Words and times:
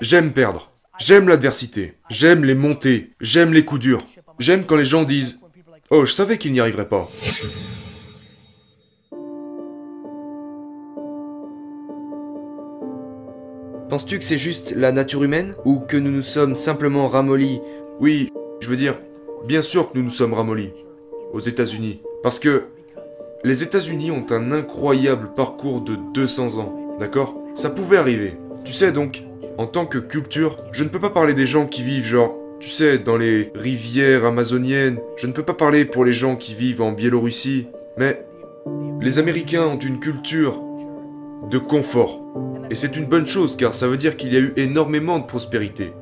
J'aime 0.00 0.32
perdre. 0.32 0.70
J'aime 0.98 1.28
l'adversité. 1.28 1.94
J'aime 2.10 2.44
les 2.44 2.54
montées. 2.54 3.12
J'aime 3.20 3.54
les 3.54 3.64
coups 3.64 3.80
durs. 3.80 4.04
J'aime 4.38 4.66
quand 4.66 4.76
les 4.76 4.84
gens 4.84 5.04
disent 5.04 5.40
Oh, 5.90 6.04
je 6.04 6.12
savais 6.12 6.36
qu'il 6.36 6.52
n'y 6.52 6.60
arriverait 6.60 6.88
pas. 6.88 7.08
Penses-tu 13.88 14.18
que 14.18 14.24
c'est 14.24 14.36
juste 14.36 14.74
la 14.76 14.92
nature 14.92 15.22
humaine 15.22 15.54
Ou 15.64 15.78
que 15.78 15.96
nous 15.96 16.10
nous 16.10 16.22
sommes 16.22 16.56
simplement 16.56 17.08
ramollis? 17.08 17.60
Oui, 18.00 18.30
je 18.60 18.68
veux 18.68 18.76
dire, 18.76 18.98
bien 19.46 19.62
sûr 19.62 19.90
que 19.90 19.96
nous 19.96 20.04
nous 20.04 20.10
sommes 20.10 20.34
ramollis. 20.34 20.72
Aux 21.32 21.40
États-Unis. 21.40 22.00
Parce 22.22 22.38
que 22.38 22.64
les 23.44 23.62
États-Unis 23.62 24.10
ont 24.10 24.26
un 24.30 24.52
incroyable 24.52 25.32
parcours 25.34 25.80
de 25.80 25.96
200 26.12 26.58
ans. 26.58 26.96
D'accord? 26.98 27.34
Ça 27.54 27.70
pouvait 27.70 27.96
arriver. 27.96 28.34
Tu 28.64 28.72
sais 28.72 28.92
donc, 28.92 29.22
en 29.58 29.66
tant 29.66 29.86
que 29.86 29.98
culture, 29.98 30.58
je 30.72 30.84
ne 30.84 30.88
peux 30.88 31.00
pas 31.00 31.10
parler 31.10 31.34
des 31.34 31.46
gens 31.46 31.66
qui 31.66 31.82
vivent 31.82 32.06
genre, 32.06 32.34
tu 32.60 32.68
sais, 32.68 32.98
dans 32.98 33.16
les 33.16 33.50
rivières 33.54 34.24
amazoniennes. 34.24 34.98
Je 35.16 35.26
ne 35.26 35.32
peux 35.32 35.42
pas 35.42 35.54
parler 35.54 35.84
pour 35.84 36.04
les 36.04 36.12
gens 36.12 36.36
qui 36.36 36.54
vivent 36.54 36.82
en 36.82 36.92
Biélorussie. 36.92 37.68
Mais 37.96 38.24
les 39.00 39.18
Américains 39.18 39.66
ont 39.66 39.78
une 39.78 40.00
culture 40.00 40.60
de 41.50 41.58
confort. 41.58 42.20
Et 42.70 42.74
c'est 42.74 42.96
une 42.96 43.06
bonne 43.06 43.26
chose 43.26 43.56
car 43.56 43.74
ça 43.74 43.88
veut 43.88 43.96
dire 43.96 44.16
qu'il 44.16 44.32
y 44.32 44.36
a 44.36 44.40
eu 44.40 44.52
énormément 44.56 45.18
de 45.18 45.24
prospérité. 45.26 45.92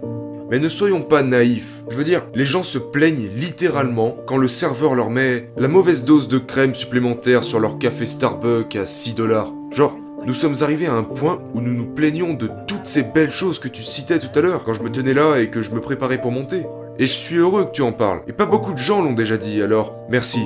Mais 0.50 0.58
ne 0.58 0.68
soyons 0.68 1.02
pas 1.02 1.22
naïfs. 1.22 1.82
Je 1.90 1.96
veux 1.96 2.04
dire, 2.04 2.26
les 2.34 2.46
gens 2.46 2.62
se 2.62 2.78
plaignent 2.78 3.28
littéralement 3.36 4.16
quand 4.26 4.36
le 4.36 4.48
serveur 4.48 4.94
leur 4.94 5.10
met 5.10 5.50
la 5.56 5.68
mauvaise 5.68 6.04
dose 6.04 6.28
de 6.28 6.38
crème 6.38 6.74
supplémentaire 6.74 7.44
sur 7.44 7.60
leur 7.60 7.78
café 7.78 8.06
Starbucks 8.06 8.76
à 8.76 8.86
6 8.86 9.14
dollars. 9.14 9.52
Genre, 9.70 9.96
nous 10.26 10.34
sommes 10.34 10.54
arrivés 10.62 10.86
à 10.86 10.94
un 10.94 11.02
point 11.02 11.38
où 11.54 11.60
nous 11.60 11.74
nous 11.74 11.84
plaignons 11.84 12.32
de 12.32 12.48
toutes 12.66 12.86
ces 12.86 13.02
belles 13.02 13.30
choses 13.30 13.58
que 13.58 13.68
tu 13.68 13.82
citais 13.82 14.18
tout 14.18 14.38
à 14.38 14.40
l'heure 14.40 14.64
quand 14.64 14.72
je 14.72 14.82
me 14.82 14.90
tenais 14.90 15.12
là 15.12 15.36
et 15.36 15.50
que 15.50 15.60
je 15.60 15.70
me 15.70 15.80
préparais 15.80 16.20
pour 16.20 16.32
monter. 16.32 16.64
Et 16.98 17.06
je 17.06 17.12
suis 17.12 17.36
heureux 17.36 17.64
que 17.64 17.72
tu 17.72 17.82
en 17.82 17.92
parles. 17.92 18.22
Et 18.26 18.32
pas 18.32 18.46
beaucoup 18.46 18.72
de 18.72 18.78
gens 18.78 19.02
l'ont 19.02 19.12
déjà 19.12 19.36
dit, 19.36 19.60
alors 19.60 19.92
merci. 20.08 20.40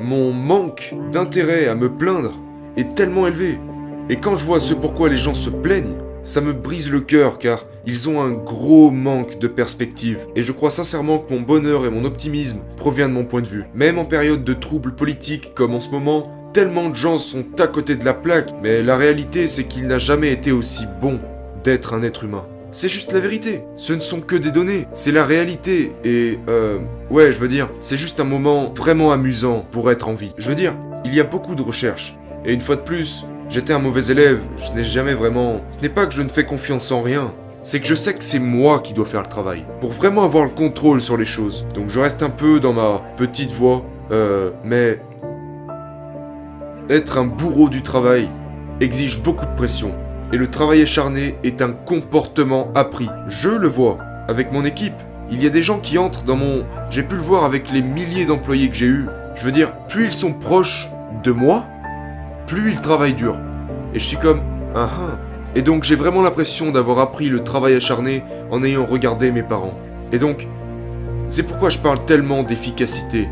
Mon 0.00 0.32
manque 0.32 0.94
d'intérêt 1.12 1.68
à 1.68 1.76
me 1.76 1.88
plaindre 1.88 2.32
est 2.76 2.94
tellement 2.96 3.28
élevé. 3.28 3.58
Et 4.08 4.16
quand 4.16 4.36
je 4.36 4.44
vois 4.44 4.60
ce 4.60 4.74
pourquoi 4.74 5.08
les 5.08 5.16
gens 5.16 5.34
se 5.34 5.50
plaignent, 5.50 5.96
ça 6.24 6.40
me 6.40 6.52
brise 6.52 6.90
le 6.90 7.00
cœur 7.00 7.38
car 7.38 7.66
ils 7.86 8.08
ont 8.08 8.20
un 8.20 8.32
gros 8.32 8.90
manque 8.90 9.38
de 9.38 9.48
perspective. 9.48 10.26
Et 10.34 10.42
je 10.42 10.52
crois 10.52 10.70
sincèrement 10.70 11.18
que 11.18 11.32
mon 11.32 11.40
bonheur 11.40 11.86
et 11.86 11.90
mon 11.90 12.04
optimisme 12.04 12.60
proviennent 12.76 13.10
de 13.10 13.14
mon 13.14 13.24
point 13.24 13.42
de 13.42 13.46
vue. 13.46 13.64
Même 13.74 13.98
en 13.98 14.04
période 14.04 14.44
de 14.44 14.54
troubles 14.54 14.94
politiques 14.94 15.52
comme 15.54 15.74
en 15.74 15.80
ce 15.80 15.90
moment, 15.90 16.37
tellement 16.58 16.88
de 16.88 16.96
gens 16.96 17.18
sont 17.18 17.44
à 17.60 17.68
côté 17.68 17.94
de 17.94 18.04
la 18.04 18.14
plaque. 18.14 18.50
Mais 18.64 18.82
la 18.82 18.96
réalité 18.96 19.46
c'est 19.46 19.62
qu'il 19.62 19.86
n'a 19.86 19.98
jamais 19.98 20.32
été 20.32 20.50
aussi 20.50 20.86
bon 21.00 21.20
d'être 21.62 21.94
un 21.94 22.02
être 22.02 22.24
humain. 22.24 22.46
C'est 22.72 22.88
juste 22.88 23.12
la 23.12 23.20
vérité. 23.20 23.62
Ce 23.76 23.92
ne 23.92 24.00
sont 24.00 24.20
que 24.20 24.34
des 24.34 24.50
données. 24.50 24.88
C'est 24.92 25.12
la 25.12 25.24
réalité. 25.24 25.92
Et 26.02 26.40
euh... 26.48 26.80
Ouais, 27.10 27.30
je 27.30 27.38
veux 27.38 27.46
dire, 27.46 27.68
c'est 27.80 27.96
juste 27.96 28.18
un 28.18 28.24
moment 28.24 28.72
vraiment 28.74 29.12
amusant 29.12 29.64
pour 29.70 29.88
être 29.92 30.08
en 30.08 30.14
vie. 30.14 30.34
Je 30.36 30.48
veux 30.48 30.56
dire, 30.56 30.74
il 31.04 31.14
y 31.14 31.20
a 31.20 31.24
beaucoup 31.24 31.54
de 31.54 31.62
recherches. 31.62 32.16
Et 32.44 32.52
une 32.52 32.60
fois 32.60 32.74
de 32.74 32.80
plus, 32.80 33.24
J'étais 33.50 33.72
un 33.72 33.78
mauvais 33.78 34.12
élève, 34.12 34.40
je 34.58 34.72
n'ai 34.72 34.84
jamais 34.84 35.14
vraiment... 35.14 35.62
Ce 35.70 35.80
n'est 35.80 35.88
pas 35.88 36.04
que 36.04 36.12
je 36.12 36.20
ne 36.20 36.28
fais 36.28 36.44
confiance 36.44 36.92
en 36.92 37.00
rien, 37.00 37.32
c'est 37.62 37.80
que 37.80 37.86
je 37.86 37.94
sais 37.94 38.12
que 38.12 38.22
c'est 38.22 38.38
moi 38.38 38.80
qui 38.80 38.92
dois 38.92 39.06
faire 39.06 39.22
le 39.22 39.26
travail, 39.26 39.64
pour 39.80 39.90
vraiment 39.90 40.22
avoir 40.24 40.44
le 40.44 40.50
contrôle 40.50 41.00
sur 41.00 41.16
les 41.16 41.24
choses. 41.24 41.66
Donc 41.74 41.88
je 41.88 41.98
reste 41.98 42.22
un 42.22 42.28
peu 42.28 42.60
dans 42.60 42.74
ma 42.74 43.02
petite 43.16 43.50
voie, 43.50 43.86
euh, 44.10 44.50
mais... 44.64 45.00
Être 46.90 47.18
un 47.18 47.24
bourreau 47.24 47.68
du 47.68 47.82
travail 47.82 48.30
exige 48.80 49.22
beaucoup 49.22 49.44
de 49.44 49.54
pression, 49.54 49.94
et 50.32 50.38
le 50.38 50.48
travail 50.48 50.80
acharné 50.80 51.34
est 51.44 51.60
un 51.60 51.72
comportement 51.72 52.72
appris. 52.74 53.10
Je 53.26 53.50
le 53.50 53.68
vois, 53.68 53.98
avec 54.26 54.52
mon 54.52 54.64
équipe. 54.64 54.94
Il 55.30 55.42
y 55.42 55.46
a 55.46 55.50
des 55.50 55.62
gens 55.62 55.80
qui 55.80 55.98
entrent 55.98 56.24
dans 56.24 56.36
mon... 56.36 56.64
J'ai 56.88 57.02
pu 57.02 57.16
le 57.16 57.20
voir 57.20 57.44
avec 57.44 57.70
les 57.70 57.82
milliers 57.82 58.24
d'employés 58.24 58.70
que 58.70 58.74
j'ai 58.74 58.86
eus. 58.86 59.06
Je 59.36 59.44
veux 59.44 59.52
dire, 59.52 59.70
plus 59.88 60.06
ils 60.06 60.12
sont 60.12 60.32
proches 60.32 60.88
de 61.22 61.30
moi, 61.30 61.66
plus 62.46 62.70
il 62.70 62.80
travaille 62.80 63.12
dur. 63.12 63.38
Et 63.92 63.98
je 63.98 64.04
suis 64.04 64.16
comme, 64.16 64.40
ah 64.74 64.88
ah. 64.90 65.18
Et 65.54 65.60
donc 65.60 65.84
j'ai 65.84 65.94
vraiment 65.94 66.22
l'impression 66.22 66.70
d'avoir 66.72 67.00
appris 67.00 67.28
le 67.28 67.44
travail 67.44 67.74
acharné 67.74 68.24
en 68.50 68.62
ayant 68.62 68.86
regardé 68.86 69.30
mes 69.30 69.42
parents. 69.42 69.78
Et 70.10 70.18
donc, 70.18 70.48
c'est 71.28 71.42
pourquoi 71.42 71.68
je 71.68 71.78
parle 71.78 72.02
tellement 72.06 72.44
d'efficacité. 72.44 73.28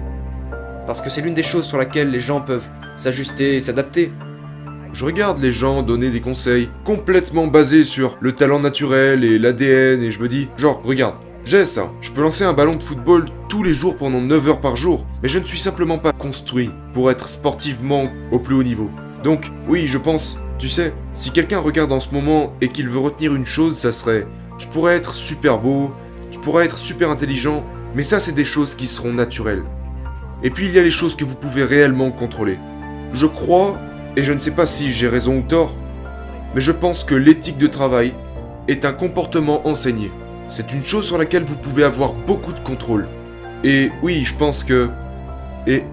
Parce 0.87 1.01
que 1.01 1.09
c'est 1.09 1.23
l'une 1.23 1.33
des 1.33 1.43
choses 1.43 1.65
sur 1.65 1.79
laquelle 1.79 2.11
les 2.11 2.21
gens 2.21 2.43
peuvent 2.43 2.69
s'ajuster 2.97 3.61
s'adapter. 3.61 4.13
Je 4.93 5.05
regarde 5.05 5.41
les 5.41 5.53
gens 5.53 5.83
donner 5.83 6.11
des 6.11 6.21
conseils 6.21 6.71
complètement 6.85 7.47
basés 7.47 7.85
sur 7.85 8.17
le 8.21 8.33
talent 8.33 8.61
naturel 8.61 9.25
et 9.25 9.39
l'ADN 9.39 10.03
et 10.03 10.11
je 10.11 10.21
me 10.21 10.29
dis, 10.29 10.49
genre, 10.57 10.81
regarde, 10.85 11.17
j'ai 11.45 11.65
ça. 11.65 11.93
Je 12.01 12.11
peux 12.11 12.23
lancer 12.23 12.45
un 12.45 12.53
ballon 12.53 12.75
de 12.75 12.83
football 12.83 13.27
tous 13.49 13.63
les 13.63 13.73
jours 13.73 13.97
pendant 13.97 14.21
9 14.21 14.49
heures 14.49 14.61
par 14.61 14.75
jour. 14.75 15.07
Mais 15.23 15.29
je 15.29 15.39
ne 15.39 15.45
suis 15.45 15.59
simplement 15.59 15.99
pas 15.99 16.13
construit 16.13 16.71
pour 16.93 17.11
être 17.11 17.29
sportivement 17.29 18.11
au 18.33 18.39
plus 18.39 18.55
haut 18.55 18.65
niveau. 18.65 18.91
Donc, 19.23 19.51
oui, 19.69 19.87
je 19.87 19.99
pense, 19.99 20.41
tu 20.59 20.69
sais, 20.69 20.93
si 21.15 21.31
quelqu'un 21.31 21.61
regarde 21.61 21.93
en 21.93 22.01
ce 22.01 22.11
moment 22.13 22.55
et 22.61 22.69
qu'il 22.69 22.89
veut 22.89 22.99
retenir 22.99 23.35
une 23.35 23.47
chose, 23.47 23.77
ça 23.77 23.93
serait 23.93 24.27
tu 24.59 24.67
pourrais 24.69 24.97
être 24.97 25.15
super 25.15 25.59
beau, 25.59 25.93
tu 26.31 26.39
pourrais 26.39 26.65
être 26.65 26.79
super 26.79 27.11
intelligent, 27.11 27.65
mais 27.95 28.03
ça, 28.03 28.19
c'est 28.19 28.33
des 28.33 28.45
choses 28.45 28.75
qui 28.75 28.87
seront 28.87 29.13
naturelles. 29.13 29.63
Et 30.43 30.51
puis, 30.51 30.67
il 30.67 30.73
y 30.73 30.79
a 30.79 30.83
les 30.83 30.91
choses 30.91 31.15
que 31.15 31.25
vous 31.25 31.35
pouvez 31.35 31.65
réellement 31.65 32.11
contrôler. 32.11 32.59
Je 33.13 33.27
crois, 33.27 33.77
et 34.17 34.25
je 34.25 34.33
ne 34.33 34.39
sais 34.39 34.51
pas 34.51 34.67
si 34.67 34.93
j'ai 34.93 35.09
raison 35.09 35.39
ou 35.39 35.43
tort, 35.43 35.75
mais 36.55 36.61
je 36.61 36.73
pense 36.73 37.05
que 37.05 37.15
l'éthique 37.15 37.59
de 37.59 37.67
travail 37.67 38.13
est 38.69 38.85
un 38.85 38.93
comportement 38.93 39.67
enseigné. 39.67 40.11
C'est 40.49 40.73
une 40.73 40.83
chose 40.83 41.07
sur 41.07 41.19
laquelle 41.19 41.45
vous 41.45 41.57
pouvez 41.57 41.85
avoir 41.85 42.13
beaucoup 42.13 42.53
de 42.53 42.61
contrôle. 42.61 43.07
Et 43.65 43.91
oui, 44.03 44.25
je 44.25 44.35
pense 44.35 44.65
que... 44.65 44.89
Et... 45.67 45.85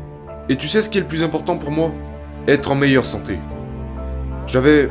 Et 0.50 0.58
tu 0.58 0.68
sais 0.68 0.82
ce 0.82 0.90
qui 0.90 0.98
est 0.98 1.02
le 1.02 1.08
plus 1.08 1.24
important 1.24 1.58
pour 1.58 1.72
moi? 1.72 1.92
Être 2.48 2.72
en 2.72 2.76
meilleure 2.76 3.06
santé. 3.06 3.40
J'avais 4.46 4.90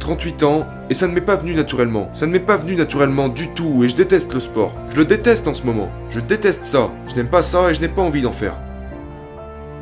38 0.00 0.42
ans 0.42 0.66
et 0.90 0.94
ça 0.94 1.08
ne 1.08 1.14
m'est 1.14 1.20
pas 1.22 1.36
venu 1.36 1.54
naturellement. 1.54 2.08
Ça 2.12 2.26
ne 2.26 2.32
m'est 2.32 2.38
pas 2.38 2.58
venu 2.58 2.76
naturellement 2.76 3.28
du 3.28 3.48
tout 3.48 3.82
et 3.82 3.88
je 3.88 3.96
déteste 3.96 4.32
le 4.34 4.40
sport. 4.40 4.72
Je 4.90 4.98
le 4.98 5.04
déteste 5.06 5.48
en 5.48 5.54
ce 5.54 5.64
moment. 5.64 5.88
Je 6.10 6.20
déteste 6.20 6.64
ça. 6.64 6.90
Je 7.08 7.16
n'aime 7.16 7.28
pas 7.28 7.42
ça 7.42 7.70
et 7.70 7.74
je 7.74 7.80
n'ai 7.80 7.88
pas 7.88 8.02
envie 8.02 8.22
d'en 8.22 8.32
faire. 8.32 8.54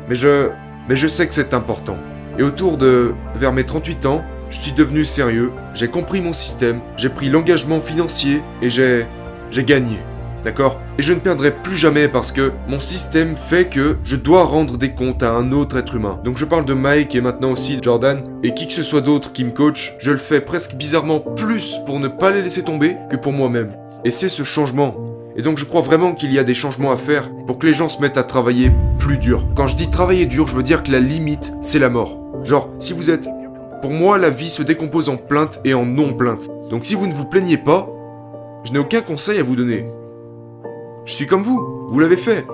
Mais 0.07 0.15
je... 0.15 0.49
Mais 0.89 0.95
je 0.95 1.07
sais 1.07 1.27
que 1.27 1.33
c'est 1.33 1.53
important. 1.53 1.97
Et 2.37 2.43
autour 2.43 2.77
de... 2.77 3.13
Vers 3.35 3.53
mes 3.53 3.63
38 3.63 4.05
ans, 4.05 4.23
je 4.49 4.57
suis 4.57 4.71
devenu 4.71 5.05
sérieux, 5.05 5.51
j'ai 5.73 5.87
compris 5.87 6.21
mon 6.21 6.33
système, 6.33 6.79
j'ai 6.97 7.09
pris 7.09 7.29
l'engagement 7.29 7.79
financier 7.79 8.41
et 8.61 8.69
j'ai... 8.69 9.05
j'ai 9.51 9.63
gagné. 9.63 9.99
D'accord? 10.43 10.79
Et 10.99 11.03
je 11.03 11.11
ne 11.11 11.19
perdrai 11.19 11.49
plus 11.49 11.75
jamais 11.75 12.07
parce 12.07 12.31
que 12.31 12.51
mon 12.67 12.79
système 12.79 13.35
fait 13.35 13.65
que 13.65 13.97
je 14.03 14.15
dois 14.15 14.43
rendre 14.43 14.77
des 14.77 14.91
comptes 14.91 15.23
à 15.23 15.31
un 15.31 15.51
autre 15.51 15.75
être 15.75 15.95
humain. 15.95 16.19
Donc 16.23 16.37
je 16.37 16.45
parle 16.45 16.65
de 16.65 16.75
Mike 16.75 17.15
et 17.15 17.21
maintenant 17.21 17.51
aussi 17.51 17.79
Jordan 17.81 18.23
et 18.43 18.53
qui 18.53 18.67
que 18.67 18.73
ce 18.73 18.83
soit 18.83 19.01
d'autre 19.01 19.31
qui 19.31 19.43
me 19.43 19.49
coach, 19.49 19.95
je 19.97 20.11
le 20.11 20.17
fais 20.17 20.41
presque 20.41 20.75
bizarrement 20.75 21.19
plus 21.19 21.77
pour 21.87 21.99
ne 21.99 22.07
pas 22.07 22.29
les 22.29 22.43
laisser 22.43 22.63
tomber 22.63 22.95
que 23.09 23.15
pour 23.15 23.33
moi-même. 23.33 23.75
Et 24.03 24.11
c'est 24.11 24.29
ce 24.29 24.43
changement. 24.43 25.14
Et 25.35 25.41
donc 25.41 25.57
je 25.57 25.65
crois 25.65 25.81
vraiment 25.81 26.13
qu'il 26.13 26.33
y 26.33 26.39
a 26.39 26.43
des 26.43 26.53
changements 26.53 26.91
à 26.91 26.97
faire 26.97 27.29
pour 27.45 27.59
que 27.59 27.67
les 27.67 27.73
gens 27.73 27.89
se 27.89 28.01
mettent 28.01 28.17
à 28.17 28.23
travailler 28.23 28.71
plus 28.99 29.17
dur. 29.17 29.43
Quand 29.55 29.67
je 29.67 29.75
dis 29.75 29.89
travailler 29.89 30.25
dur, 30.25 30.47
je 30.47 30.55
veux 30.55 30.63
dire 30.63 30.83
que 30.83 30.91
la 30.91 30.99
limite, 30.99 31.53
c'est 31.61 31.79
la 31.79 31.89
mort. 31.89 32.17
Genre, 32.43 32.69
si 32.79 32.93
vous 32.93 33.09
êtes 33.09 33.27
pour 33.81 33.91
moi, 33.91 34.17
la 34.17 34.29
vie 34.29 34.49
se 34.49 34.63
décompose 34.63 35.09
en 35.09 35.17
plainte 35.17 35.59
et 35.63 35.73
en 35.73 35.85
non-plainte. 35.85 36.49
Donc 36.69 36.85
si 36.85 36.95
vous 36.95 37.05
ne 37.05 37.13
vous 37.13 37.25
plaignez 37.25 37.57
pas, 37.57 37.87
je 38.63 38.71
n'ai 38.71 38.79
aucun 38.79 39.01
conseil 39.01 39.39
à 39.39 39.43
vous 39.43 39.55
donner. 39.55 39.85
Je 41.05 41.13
suis 41.13 41.27
comme 41.27 41.43
vous, 41.43 41.87
vous 41.87 41.99
l'avez 41.99 42.17
fait. 42.17 42.47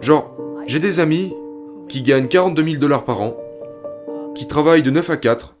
Genre, 0.00 0.34
j'ai 0.66 0.80
des 0.80 0.98
amis 0.98 1.32
qui 1.88 2.02
gagnent 2.02 2.26
42 2.26 2.64
000 2.64 2.76
dollars 2.78 3.04
par 3.04 3.20
an, 3.20 3.36
qui 4.34 4.48
travaillent 4.48 4.82
de 4.82 4.90
9 4.90 5.10
à 5.10 5.16
4, 5.16 5.56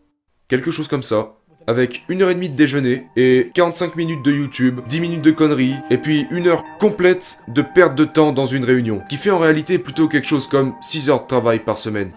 quelque 0.48 0.70
chose 0.70 0.88
comme 0.88 1.02
ça, 1.02 1.34
avec 1.66 2.04
une 2.08 2.22
heure 2.22 2.30
et 2.30 2.34
demie 2.34 2.48
de 2.48 2.56
déjeuner 2.56 3.06
et 3.16 3.50
45 3.54 3.96
minutes 3.96 4.24
de 4.24 4.32
YouTube, 4.32 4.80
10 4.88 5.00
minutes 5.00 5.22
de 5.22 5.30
conneries, 5.30 5.74
et 5.90 5.98
puis 5.98 6.26
une 6.30 6.48
heure 6.48 6.64
complète 6.78 7.38
de 7.48 7.62
perte 7.62 7.94
de 7.94 8.04
temps 8.04 8.32
dans 8.32 8.46
une 8.46 8.64
réunion, 8.64 9.00
qui 9.08 9.16
fait 9.16 9.30
en 9.30 9.38
réalité 9.38 9.78
plutôt 9.78 10.08
quelque 10.08 10.26
chose 10.26 10.46
comme 10.46 10.74
6 10.80 11.10
heures 11.10 11.22
de 11.22 11.28
travail 11.28 11.60
par 11.60 11.78
semaine. 11.78 12.10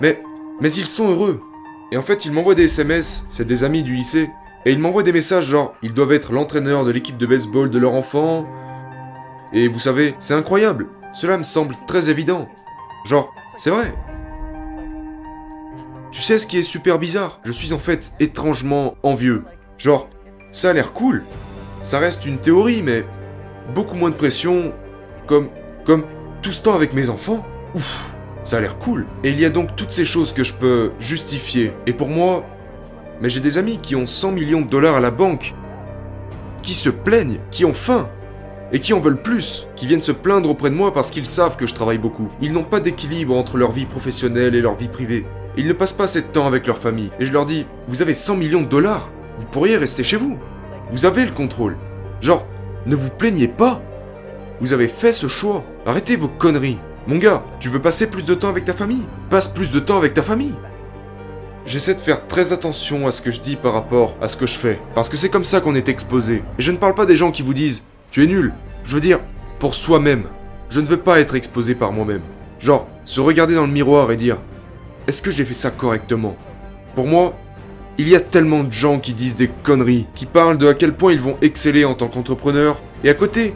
Mais, 0.00 0.22
mais 0.60 0.72
ils 0.72 0.86
sont 0.86 1.08
heureux. 1.08 1.40
Et 1.90 1.96
en 1.96 2.02
fait, 2.02 2.24
ils 2.24 2.32
m'envoient 2.32 2.54
des 2.54 2.64
SMS, 2.64 3.26
c'est 3.30 3.46
des 3.46 3.64
amis 3.64 3.82
du 3.82 3.94
lycée, 3.94 4.28
et 4.66 4.72
ils 4.72 4.78
m'envoient 4.78 5.02
des 5.02 5.12
messages 5.12 5.46
genre, 5.46 5.74
ils 5.82 5.94
doivent 5.94 6.12
être 6.12 6.32
l'entraîneur 6.32 6.84
de 6.84 6.90
l'équipe 6.90 7.16
de 7.16 7.26
baseball 7.26 7.70
de 7.70 7.78
leur 7.78 7.94
enfant. 7.94 8.46
Et 9.52 9.68
vous 9.68 9.78
savez, 9.78 10.14
c'est 10.18 10.34
incroyable. 10.34 10.88
Cela 11.14 11.38
me 11.38 11.42
semble 11.42 11.74
très 11.86 12.10
évident. 12.10 12.48
Genre, 13.06 13.32
c'est 13.56 13.70
vrai. 13.70 13.94
Tu 16.10 16.22
sais 16.22 16.38
ce 16.38 16.46
qui 16.46 16.58
est 16.58 16.62
super 16.62 16.98
bizarre? 16.98 17.40
Je 17.44 17.52
suis 17.52 17.72
en 17.72 17.78
fait 17.78 18.12
étrangement 18.18 18.96
envieux. 19.02 19.44
Genre, 19.76 20.08
ça 20.52 20.70
a 20.70 20.72
l'air 20.72 20.92
cool. 20.92 21.22
Ça 21.82 21.98
reste 21.98 22.26
une 22.26 22.38
théorie, 22.38 22.82
mais 22.82 23.04
beaucoup 23.74 23.94
moins 23.94 24.10
de 24.10 24.14
pression, 24.14 24.72
comme, 25.26 25.48
comme 25.84 26.04
tout 26.42 26.52
ce 26.52 26.62
temps 26.62 26.74
avec 26.74 26.94
mes 26.94 27.10
enfants. 27.10 27.46
Ouf. 27.74 28.04
Ça 28.42 28.56
a 28.56 28.60
l'air 28.60 28.78
cool. 28.78 29.06
Et 29.22 29.30
il 29.30 29.38
y 29.38 29.44
a 29.44 29.50
donc 29.50 29.76
toutes 29.76 29.92
ces 29.92 30.06
choses 30.06 30.32
que 30.32 30.44
je 30.44 30.54
peux 30.54 30.92
justifier. 30.98 31.72
Et 31.86 31.92
pour 31.92 32.08
moi, 32.08 32.44
mais 33.20 33.28
j'ai 33.28 33.40
des 33.40 33.58
amis 33.58 33.78
qui 33.78 33.94
ont 33.94 34.06
100 34.06 34.32
millions 34.32 34.62
de 34.62 34.68
dollars 34.68 34.96
à 34.96 35.00
la 35.00 35.10
banque. 35.10 35.54
qui 36.62 36.74
se 36.74 36.90
plaignent, 36.90 37.38
qui 37.50 37.64
ont 37.64 37.72
faim, 37.72 38.10
et 38.72 38.78
qui 38.78 38.92
en 38.92 39.00
veulent 39.00 39.22
plus, 39.22 39.66
qui 39.74 39.86
viennent 39.86 40.02
se 40.02 40.12
plaindre 40.12 40.50
auprès 40.50 40.68
de 40.68 40.74
moi 40.74 40.92
parce 40.92 41.10
qu'ils 41.10 41.24
savent 41.24 41.56
que 41.56 41.66
je 41.66 41.72
travaille 41.72 41.96
beaucoup. 41.96 42.28
Ils 42.42 42.52
n'ont 42.52 42.64
pas 42.64 42.80
d'équilibre 42.80 43.34
entre 43.34 43.56
leur 43.56 43.72
vie 43.72 43.86
professionnelle 43.86 44.54
et 44.54 44.60
leur 44.60 44.74
vie 44.74 44.88
privée. 44.88 45.24
Ils 45.58 45.66
ne 45.66 45.72
passent 45.72 45.92
pas 45.92 46.04
assez 46.04 46.22
de 46.22 46.28
temps 46.28 46.46
avec 46.46 46.68
leur 46.68 46.78
famille. 46.78 47.10
Et 47.18 47.26
je 47.26 47.32
leur 47.32 47.44
dis, 47.44 47.66
vous 47.88 48.00
avez 48.00 48.14
100 48.14 48.36
millions 48.36 48.60
de 48.60 48.68
dollars, 48.68 49.10
vous 49.38 49.46
pourriez 49.46 49.76
rester 49.76 50.04
chez 50.04 50.16
vous. 50.16 50.38
Vous 50.92 51.04
avez 51.04 51.24
le 51.24 51.32
contrôle. 51.32 51.76
Genre, 52.20 52.46
ne 52.86 52.94
vous 52.94 53.10
plaignez 53.10 53.48
pas. 53.48 53.82
Vous 54.60 54.72
avez 54.72 54.86
fait 54.86 55.10
ce 55.10 55.26
choix. 55.26 55.64
Arrêtez 55.84 56.14
vos 56.14 56.28
conneries. 56.28 56.78
Mon 57.08 57.18
gars, 57.18 57.42
tu 57.58 57.68
veux 57.68 57.82
passer 57.82 58.08
plus 58.08 58.22
de 58.22 58.34
temps 58.34 58.50
avec 58.50 58.66
ta 58.66 58.72
famille? 58.72 59.08
Passe 59.30 59.48
plus 59.48 59.72
de 59.72 59.80
temps 59.80 59.98
avec 59.98 60.14
ta 60.14 60.22
famille. 60.22 60.54
J'essaie 61.66 61.94
de 61.94 62.00
faire 62.00 62.28
très 62.28 62.52
attention 62.52 63.08
à 63.08 63.12
ce 63.12 63.20
que 63.20 63.32
je 63.32 63.40
dis 63.40 63.56
par 63.56 63.72
rapport 63.72 64.16
à 64.22 64.28
ce 64.28 64.36
que 64.36 64.46
je 64.46 64.56
fais. 64.56 64.78
Parce 64.94 65.08
que 65.08 65.16
c'est 65.16 65.28
comme 65.28 65.42
ça 65.42 65.60
qu'on 65.60 65.74
est 65.74 65.88
exposé. 65.88 66.44
Et 66.58 66.62
je 66.62 66.70
ne 66.70 66.76
parle 66.76 66.94
pas 66.94 67.04
des 67.04 67.16
gens 67.16 67.32
qui 67.32 67.42
vous 67.42 67.54
disent 67.54 67.82
Tu 68.12 68.22
es 68.22 68.26
nul. 68.28 68.52
Je 68.84 68.94
veux 68.94 69.00
dire, 69.00 69.18
pour 69.58 69.74
soi-même. 69.74 70.22
Je 70.70 70.80
ne 70.80 70.86
veux 70.86 70.98
pas 70.98 71.18
être 71.18 71.34
exposé 71.34 71.74
par 71.74 71.90
moi-même. 71.90 72.22
Genre, 72.60 72.86
se 73.04 73.20
regarder 73.20 73.56
dans 73.56 73.66
le 73.66 73.72
miroir 73.72 74.12
et 74.12 74.16
dire 74.16 74.38
Est-ce 75.08 75.22
que 75.22 75.30
j'ai 75.30 75.46
fait 75.46 75.54
ça 75.54 75.70
correctement? 75.70 76.36
Pour 76.94 77.06
moi, 77.06 77.34
il 77.96 78.10
y 78.10 78.14
a 78.14 78.20
tellement 78.20 78.62
de 78.62 78.70
gens 78.70 78.98
qui 78.98 79.14
disent 79.14 79.36
des 79.36 79.48
conneries, 79.48 80.06
qui 80.14 80.26
parlent 80.26 80.58
de 80.58 80.68
à 80.68 80.74
quel 80.74 80.92
point 80.94 81.12
ils 81.12 81.20
vont 81.20 81.38
exceller 81.40 81.86
en 81.86 81.94
tant 81.94 82.08
qu'entrepreneurs, 82.08 82.78
et 83.02 83.08
à 83.08 83.14
côté, 83.14 83.54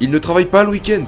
ils 0.00 0.10
ne 0.10 0.18
travaillent 0.18 0.46
pas 0.46 0.64
le 0.64 0.70
week-end. 0.70 1.04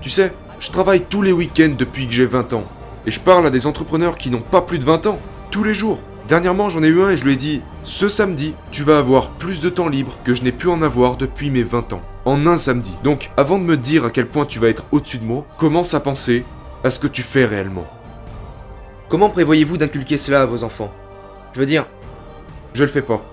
Tu 0.00 0.10
sais, 0.10 0.32
je 0.60 0.70
travaille 0.70 1.06
tous 1.10 1.22
les 1.22 1.32
week-ends 1.32 1.74
depuis 1.76 2.06
que 2.06 2.12
j'ai 2.12 2.24
20 2.24 2.52
ans. 2.52 2.68
Et 3.04 3.10
je 3.10 3.18
parle 3.18 3.44
à 3.44 3.50
des 3.50 3.66
entrepreneurs 3.66 4.16
qui 4.16 4.30
n'ont 4.30 4.42
pas 4.42 4.62
plus 4.62 4.78
de 4.78 4.84
20 4.84 5.06
ans, 5.06 5.18
tous 5.50 5.64
les 5.64 5.74
jours. 5.74 5.98
Dernièrement, 6.28 6.70
j'en 6.70 6.84
ai 6.84 6.88
eu 6.88 7.02
un 7.02 7.10
et 7.10 7.16
je 7.16 7.24
lui 7.24 7.32
ai 7.32 7.36
dit 7.36 7.62
Ce 7.82 8.06
samedi, 8.06 8.54
tu 8.70 8.84
vas 8.84 8.98
avoir 8.98 9.30
plus 9.30 9.60
de 9.60 9.70
temps 9.70 9.88
libre 9.88 10.16
que 10.22 10.34
je 10.34 10.44
n'ai 10.44 10.52
pu 10.52 10.68
en 10.68 10.82
avoir 10.82 11.16
depuis 11.16 11.50
mes 11.50 11.64
20 11.64 11.94
ans. 11.94 12.02
En 12.26 12.46
un 12.46 12.58
samedi. 12.58 12.94
Donc, 13.02 13.32
avant 13.36 13.58
de 13.58 13.64
me 13.64 13.76
dire 13.76 14.04
à 14.04 14.10
quel 14.10 14.28
point 14.28 14.44
tu 14.44 14.60
vas 14.60 14.68
être 14.68 14.84
au-dessus 14.92 15.18
de 15.18 15.24
moi, 15.24 15.44
commence 15.58 15.94
à 15.94 16.00
penser 16.00 16.44
à 16.86 16.90
ce 16.90 17.00
que 17.00 17.08
tu 17.08 17.22
fais 17.22 17.44
réellement. 17.44 17.86
Comment 19.08 19.28
prévoyez-vous 19.28 19.76
d'inculquer 19.76 20.18
cela 20.18 20.42
à 20.42 20.46
vos 20.46 20.62
enfants? 20.62 20.94
Je 21.52 21.58
veux 21.58 21.66
dire, 21.66 21.86
Je 22.74 22.84
le 22.84 22.90
fais 22.90 23.02
pas. 23.02 23.24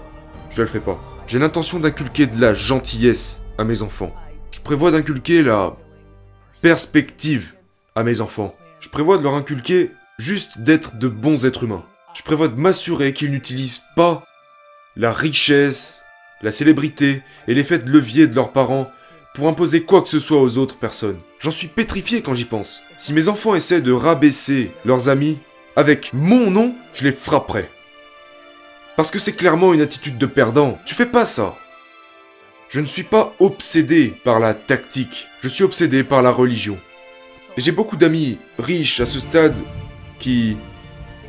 Je 0.50 0.62
le 0.62 0.68
fais 0.68 0.80
pas. 0.80 1.00
J'ai 1.28 1.38
l'intention 1.38 1.80
d'inculquer 1.80 2.26
de 2.26 2.42
la 2.42 2.54
gentillesse 2.54 3.44
à 3.60 3.64
mes 3.64 3.82
enfants. 3.84 4.14
Je 4.52 4.60
prévois 4.60 4.90
d'inculquer 4.90 5.44
la 5.44 5.76
perspective 6.62 7.54
à 7.96 8.04
mes 8.04 8.22
enfants. 8.22 8.56
Je 8.80 8.90
prévois 8.90 9.18
de 9.18 9.24
leur 9.24 9.36
inculquer 9.36 9.92
juste 10.18 10.60
d'être 10.60 10.98
de 10.98 11.08
bons 11.08 11.46
êtres 11.46 11.66
humains. 11.66 11.86
Je 12.16 12.24
prévois 12.24 12.48
de 12.48 12.60
m'assurer 12.60 13.14
qu'ils 13.14 13.32
n'utilisent 13.32 13.84
pas 13.96 14.24
la 14.96 15.12
richesse, 15.12 16.04
la 16.42 16.52
célébrité 16.52 17.22
et 17.48 17.54
l'effet 17.54 17.80
de 17.80 17.92
levier 17.92 18.28
de 18.28 18.36
leurs 18.36 18.52
parents 18.52 18.90
pour 19.36 19.48
imposer 19.48 19.84
quoi 19.84 20.02
que 20.02 20.10
ce 20.10 20.20
soit 20.20 20.42
aux 20.42 20.58
autres 20.58 20.78
personnes. 20.78 21.20
J'en 21.44 21.51
suis 21.51 21.68
pétrifié 21.68 22.22
quand 22.22 22.36
j'y 22.36 22.45
pense. 22.45 22.81
Si 22.98 23.12
mes 23.12 23.28
enfants 23.28 23.54
essaient 23.54 23.81
de 23.81 23.92
rabaisser 23.92 24.72
leurs 24.86 25.10
amis 25.10 25.38
avec 25.75 26.12
mon 26.13 26.50
nom, 26.50 26.74
je 26.94 27.04
les 27.04 27.12
frapperai. 27.12 27.69
Parce 28.95 29.12
que 29.12 29.19
c'est 29.19 29.34
clairement 29.34 29.74
une 29.74 29.81
attitude 29.81 30.18
de 30.18 30.25
perdant. 30.25 30.80
Tu 30.86 30.95
fais 30.95 31.06
pas 31.06 31.25
ça. 31.25 31.57
Je 32.69 32.80
ne 32.80 32.86
suis 32.86 33.04
pas 33.04 33.36
obsédé 33.40 34.13
par 34.24 34.40
la 34.40 34.54
tactique, 34.54 35.28
je 35.42 35.50
suis 35.50 35.66
obsédé 35.66 36.06
par 36.06 36.22
la 36.22 36.31
religion. 36.31 36.80
J'ai 37.57 37.74
beaucoup 37.74 37.98
d'amis 37.98 38.39
riches 38.57 39.01
à 39.01 39.06
ce 39.06 39.19
stade 39.19 39.57
qui 40.19 40.56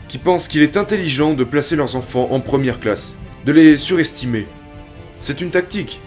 qui 0.07 0.19
pensent 0.19 0.47
qu'il 0.47 0.63
est 0.63 0.77
intelligent 0.77 1.35
de 1.35 1.43
placer 1.43 1.75
leurs 1.75 1.97
enfants 1.97 2.29
en 2.31 2.39
première 2.39 2.79
classe, 2.79 3.17
de 3.45 3.51
les 3.51 3.77
surestimer. 3.77 4.47
C'est 5.19 5.41
une 5.41 5.51
tactique. 5.51 6.01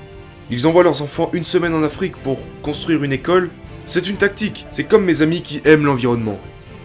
Ils 0.50 0.65
envoient 0.65 0.83
leurs 0.83 1.01
enfants 1.01 1.30
une 1.33 1.44
semaine 1.44 1.74
en 1.74 1.83
Afrique 1.83 2.15
pour 2.15 2.39
construire 2.62 3.03
une 3.03 3.12
école. 3.12 3.50
C'est 3.89 4.10
une 4.10 4.18
tactique. 4.18 4.66
C'est 4.69 4.84
comme 4.84 5.06
mes 5.06 5.22
amis 5.22 5.42
qui 5.42 5.62
aiment 5.63 5.86
l'environnement. 5.86 6.38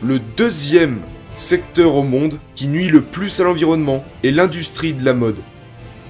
Le 0.05 0.21
deuxième 0.21 1.01
secteur 1.35 1.97
au 1.97 2.05
monde 2.05 2.39
qui 2.55 2.69
nuit 2.69 2.87
le 2.87 3.01
plus 3.01 3.41
à 3.41 3.45
l'environnement 3.45 4.05
est 4.23 4.31
l'industrie 4.31 4.93
de 4.95 5.05
la 5.05 5.13
mode. 5.13 5.39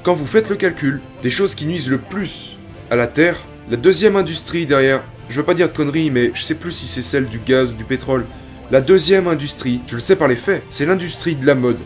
Quand 0.02 0.12
vous 0.12 0.26
faites 0.26 0.50
le 0.50 0.56
calcul 0.56 1.00
des 1.22 1.30
choses 1.30 1.54
qui 1.54 1.64
nuisent 1.64 1.88
le 1.88 1.96
plus 1.96 2.58
à 2.90 2.96
la 2.96 3.06
Terre, 3.06 3.38
la 3.70 3.78
deuxième 3.78 4.16
industrie 4.16 4.66
derrière, 4.66 5.02
je 5.30 5.36
veux 5.36 5.46
pas 5.46 5.54
dire 5.54 5.68
de 5.68 5.72
conneries, 5.72 6.10
mais 6.10 6.30
je 6.34 6.42
sais 6.42 6.54
plus 6.54 6.72
si 6.72 6.86
c'est 6.86 7.00
celle 7.00 7.26
du 7.26 7.38
gaz 7.38 7.72
ou 7.72 7.74
du 7.74 7.84
pétrole. 7.84 8.26
La 8.70 8.82
deuxième 8.82 9.28
industrie, 9.28 9.80
je 9.86 9.94
le 9.94 10.02
sais 10.02 10.16
par 10.16 10.28
les 10.28 10.36
faits, 10.36 10.62
c'est 10.68 10.84
l'industrie 10.84 11.36
de 11.36 11.46
la 11.46 11.54
mode. 11.54 11.78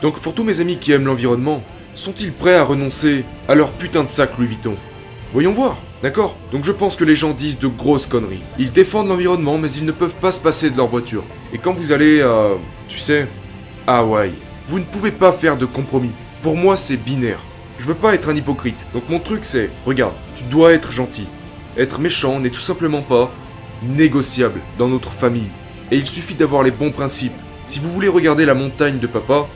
Donc 0.00 0.18
pour 0.18 0.34
tous 0.34 0.42
mes 0.42 0.58
amis 0.58 0.78
qui 0.78 0.90
aiment 0.90 1.06
l'environnement, 1.06 1.62
sont-ils 1.94 2.32
prêts 2.32 2.56
à 2.56 2.64
renoncer 2.64 3.24
à 3.46 3.54
leur 3.54 3.70
putain 3.70 4.02
de 4.02 4.10
sac 4.10 4.36
Louis 4.36 4.48
Vuitton? 4.48 4.74
Voyons 5.32 5.52
voir, 5.52 5.78
d'accord 6.02 6.36
Donc 6.52 6.62
je 6.64 6.72
pense 6.72 6.94
que 6.94 7.04
les 7.04 7.16
gens 7.16 7.32
disent 7.32 7.58
de 7.58 7.66
grosses 7.66 8.06
conneries. 8.06 8.42
Ils 8.58 8.70
défendent 8.70 9.08
l'environnement, 9.08 9.56
mais 9.56 9.72
ils 9.72 9.86
ne 9.86 9.92
peuvent 9.92 10.14
pas 10.20 10.30
se 10.30 10.40
passer 10.40 10.68
de 10.68 10.76
leur 10.76 10.88
voiture. 10.88 11.24
Et 11.54 11.58
quand 11.58 11.72
vous 11.72 11.92
allez 11.92 12.20
à, 12.20 12.48
tu 12.86 12.98
sais, 12.98 13.26
à 13.86 14.00
Hawaï, 14.00 14.32
vous 14.66 14.78
ne 14.78 14.84
pouvez 14.84 15.10
pas 15.10 15.32
faire 15.32 15.56
de 15.56 15.64
compromis. 15.64 16.10
Pour 16.42 16.54
moi, 16.54 16.76
c'est 16.76 16.98
binaire. 16.98 17.40
Je 17.78 17.86
veux 17.86 17.94
pas 17.94 18.12
être 18.12 18.28
un 18.28 18.36
hypocrite. 18.36 18.84
Donc 18.92 19.08
mon 19.08 19.20
truc 19.20 19.46
c'est, 19.46 19.70
regarde, 19.86 20.12
tu 20.34 20.44
dois 20.44 20.74
être 20.74 20.92
gentil. 20.92 21.26
Être 21.78 21.98
méchant 21.98 22.38
n'est 22.38 22.50
tout 22.50 22.60
simplement 22.60 23.00
pas 23.00 23.32
négociable 23.82 24.60
dans 24.76 24.88
notre 24.88 25.12
famille. 25.12 25.48
Et 25.90 25.96
il 25.96 26.06
suffit 26.06 26.34
d'avoir 26.34 26.62
les 26.62 26.70
bons 26.70 26.90
principes. 26.90 27.32
Si 27.64 27.78
vous 27.78 27.90
voulez 27.90 28.08
regarder 28.08 28.44
la 28.44 28.54
montagne 28.54 28.98
de 28.98 29.06
papa 29.06 29.48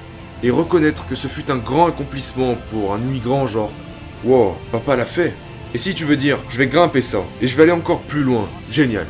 et 0.42 0.50
reconnaître 0.50 1.04
que 1.06 1.14
ce 1.14 1.28
fut 1.28 1.50
un 1.50 1.58
grand 1.58 1.86
accomplissement 1.86 2.56
pour 2.70 2.94
un 2.94 2.98
immigrant 2.98 3.46
genre, 3.46 3.70
wow, 4.24 4.56
papa 4.72 4.96
l'a 4.96 5.04
fait. 5.04 5.34
Et 5.76 5.78
si 5.78 5.92
tu 5.92 6.06
veux 6.06 6.16
dire, 6.16 6.38
je 6.48 6.56
vais 6.56 6.68
grimper 6.68 7.02
ça 7.02 7.18
et 7.42 7.46
je 7.46 7.54
vais 7.54 7.64
aller 7.64 7.72
encore 7.72 8.00
plus 8.00 8.22
loin, 8.22 8.48
génial. 8.70 9.06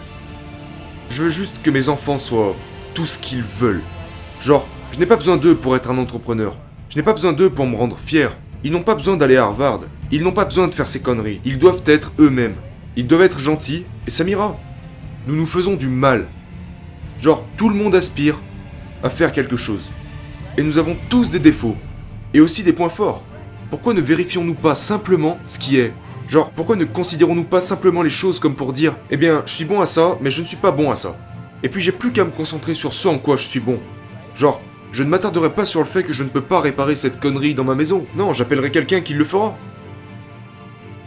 Je 1.10 1.22
veux 1.22 1.30
juste 1.30 1.62
que 1.62 1.70
mes 1.70 1.88
enfants 1.88 2.18
soient 2.18 2.56
tout 2.92 3.06
ce 3.06 3.20
qu'ils 3.20 3.44
veulent. 3.60 3.84
Genre, 4.42 4.66
je 4.92 4.98
n'ai 4.98 5.06
pas 5.06 5.14
besoin 5.14 5.36
d'eux 5.36 5.54
pour 5.54 5.76
être 5.76 5.92
un 5.92 5.98
entrepreneur. 5.98 6.56
Je 6.90 6.96
n'ai 6.96 7.04
pas 7.04 7.12
besoin 7.12 7.32
d'eux 7.32 7.50
pour 7.50 7.68
me 7.68 7.76
rendre 7.76 7.96
fier. 8.04 8.36
Ils 8.64 8.72
n'ont 8.72 8.82
pas 8.82 8.96
besoin 8.96 9.16
d'aller 9.16 9.36
à 9.36 9.44
Harvard. 9.44 9.82
Ils 10.10 10.24
n'ont 10.24 10.32
pas 10.32 10.44
besoin 10.44 10.66
de 10.66 10.74
faire 10.74 10.88
ces 10.88 11.00
conneries. 11.00 11.40
Ils 11.44 11.56
doivent 11.56 11.84
être 11.86 12.10
eux-mêmes. 12.18 12.56
Ils 12.96 13.06
doivent 13.06 13.22
être 13.22 13.38
gentils 13.38 13.86
et 14.08 14.10
ça 14.10 14.24
m'ira. 14.24 14.58
Nous 15.28 15.36
nous 15.36 15.46
faisons 15.46 15.76
du 15.76 15.86
mal. 15.86 16.26
Genre, 17.20 17.46
tout 17.56 17.68
le 17.68 17.76
monde 17.76 17.94
aspire 17.94 18.40
à 19.04 19.10
faire 19.10 19.30
quelque 19.30 19.56
chose. 19.56 19.92
Et 20.58 20.64
nous 20.64 20.78
avons 20.78 20.96
tous 21.10 21.30
des 21.30 21.38
défauts. 21.38 21.76
Et 22.34 22.40
aussi 22.40 22.64
des 22.64 22.72
points 22.72 22.88
forts. 22.88 23.22
Pourquoi 23.70 23.94
ne 23.94 24.00
vérifions-nous 24.00 24.56
pas 24.56 24.74
simplement 24.74 25.38
ce 25.46 25.60
qui 25.60 25.78
est 25.78 25.92
Genre, 26.28 26.50
pourquoi 26.50 26.76
ne 26.76 26.84
considérons-nous 26.84 27.44
pas 27.44 27.60
simplement 27.60 28.02
les 28.02 28.10
choses 28.10 28.40
comme 28.40 28.56
pour 28.56 28.72
dire 28.72 28.96
Eh 29.10 29.16
bien, 29.16 29.42
je 29.46 29.52
suis 29.52 29.64
bon 29.64 29.80
à 29.80 29.86
ça, 29.86 30.18
mais 30.20 30.30
je 30.30 30.40
ne 30.40 30.46
suis 30.46 30.56
pas 30.56 30.72
bon 30.72 30.90
à 30.90 30.96
ça. 30.96 31.16
Et 31.62 31.68
puis 31.68 31.80
j'ai 31.80 31.92
plus 31.92 32.12
qu'à 32.12 32.24
me 32.24 32.30
concentrer 32.30 32.74
sur 32.74 32.92
ce 32.92 33.08
en 33.08 33.18
quoi 33.18 33.36
je 33.36 33.46
suis 33.46 33.60
bon. 33.60 33.78
Genre, 34.36 34.60
je 34.92 35.02
ne 35.02 35.08
m'attarderai 35.08 35.50
pas 35.50 35.64
sur 35.64 35.80
le 35.80 35.86
fait 35.86 36.02
que 36.02 36.12
je 36.12 36.24
ne 36.24 36.28
peux 36.28 36.40
pas 36.40 36.60
réparer 36.60 36.94
cette 36.94 37.20
connerie 37.20 37.54
dans 37.54 37.64
ma 37.64 37.74
maison. 37.74 38.06
Non, 38.16 38.32
j'appellerai 38.32 38.70
quelqu'un 38.70 39.00
qui 39.00 39.14
le 39.14 39.24
fera. 39.24 39.56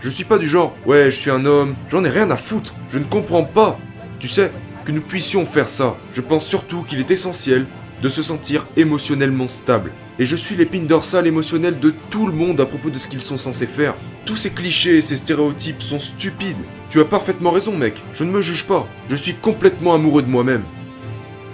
Je 0.02 0.10
suis 0.10 0.24
pas 0.24 0.38
du 0.38 0.48
genre, 0.48 0.76
ouais, 0.86 1.12
je 1.12 1.20
suis 1.20 1.30
un 1.32 1.44
homme, 1.44 1.76
j'en 1.92 2.06
ai 2.06 2.10
rien 2.10 2.32
à 2.32 2.38
foutre, 2.38 2.74
je 2.90 3.00
ne 3.00 3.04
comprends 3.04 3.44
pas. 3.44 3.78
Tu 4.20 4.30
sais, 4.30 4.52
que 4.86 4.94
nous 4.94 5.02
puissions 5.02 5.46
faire 5.46 5.68
ça, 5.68 5.98
je 6.14 6.22
pense 6.22 6.46
surtout 6.46 6.84
qu'il 6.84 7.00
est 7.00 7.12
essentiel 7.12 7.66
de 8.02 8.10
se 8.10 8.22
sentir 8.22 8.66
émotionnellement 8.78 9.50
stable. 9.50 9.92
Et 10.18 10.26
je 10.26 10.36
suis 10.36 10.56
l'épine 10.56 10.88
dorsale 10.88 11.28
émotionnelle 11.28 11.80
de 11.80 11.94
tout 12.10 12.28
le 12.28 12.34
monde 12.34 12.62
à 12.62 12.66
propos 12.66 12.90
de 12.90 12.98
ce 12.98 13.08
qu'ils 13.08 13.22
sont 13.22 13.38
censés 13.38 13.68
faire. 13.68 13.96
Tous 14.26 14.36
ces 14.36 14.52
clichés 14.52 14.98
et 14.98 15.02
ces 15.02 15.18
stéréotypes 15.18 15.82
sont 15.82 16.00
stupides. 16.00 16.58
Tu 16.90 17.00
as 17.00 17.06
parfaitement 17.06 17.52
raison, 17.52 17.76
mec, 17.76 18.02
je 18.14 18.24
ne 18.24 18.32
me 18.32 18.42
juge 18.42 18.66
pas. 18.66 18.88
Je 19.10 19.16
suis 19.16 19.36
complètement 19.36 19.94
amoureux 19.94 20.22
de 20.22 20.30
moi-même. 20.30 20.64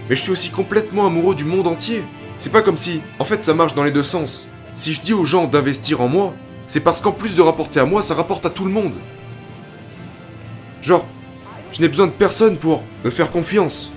Mais 0.09 0.15
je 0.15 0.21
suis 0.21 0.31
aussi 0.31 0.49
complètement 0.49 1.07
amoureux 1.07 1.35
du 1.35 1.45
monde 1.45 1.67
entier. 1.67 2.03
C'est 2.37 2.51
pas 2.51 2.61
comme 2.61 2.77
si, 2.77 3.01
en 3.19 3.25
fait, 3.25 3.43
ça 3.43 3.53
marche 3.53 3.75
dans 3.75 3.83
les 3.83 3.91
deux 3.91 4.03
sens. 4.03 4.47
Si 4.73 4.93
je 4.93 5.01
dis 5.01 5.13
aux 5.13 5.25
gens 5.25 5.47
d'investir 5.47 6.01
en 6.01 6.07
moi, 6.07 6.33
c'est 6.67 6.79
parce 6.79 6.99
qu'en 6.99 7.11
plus 7.11 7.35
de 7.35 7.41
rapporter 7.41 7.79
à 7.79 7.85
moi, 7.85 8.01
ça 8.01 8.13
rapporte 8.13 8.45
à 8.45 8.49
tout 8.49 8.65
le 8.65 8.71
monde. 8.71 8.93
Genre, 10.81 11.05
je 11.71 11.81
n'ai 11.81 11.87
besoin 11.87 12.07
de 12.07 12.11
personne 12.11 12.57
pour 12.57 12.83
me 13.03 13.09
faire 13.09 13.31
confiance. 13.31 13.91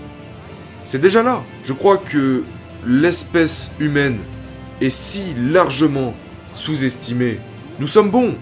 C'est 0.84 1.00
déjà 1.00 1.22
là. 1.22 1.42
Je 1.64 1.72
crois 1.72 1.98
que 1.98 2.44
l'espèce 2.86 3.72
humaine 3.78 4.18
est 4.80 4.90
si 4.90 5.34
largement 5.36 6.14
sous-estimée. 6.54 7.40
Nous 7.78 7.86
sommes 7.86 8.10
bons. 8.10 8.36